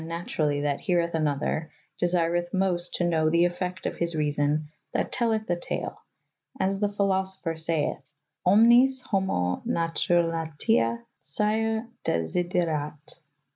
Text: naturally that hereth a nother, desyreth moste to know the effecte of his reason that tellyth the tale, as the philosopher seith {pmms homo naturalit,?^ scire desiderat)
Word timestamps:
naturally 0.03 0.61
that 0.61 0.81
hereth 0.81 1.13
a 1.13 1.19
nother, 1.19 1.69
desyreth 1.99 2.51
moste 2.51 2.95
to 2.95 3.03
know 3.03 3.29
the 3.29 3.43
effecte 3.43 3.85
of 3.85 3.97
his 3.97 4.15
reason 4.15 4.67
that 4.93 5.11
tellyth 5.11 5.45
the 5.45 5.55
tale, 5.55 5.95
as 6.59 6.79
the 6.79 6.89
philosopher 6.89 7.53
seith 7.53 8.01
{pmms 8.47 9.03
homo 9.03 9.57
naturalit,?^ 9.63 11.03
scire 11.19 11.87
desiderat) 12.03 13.19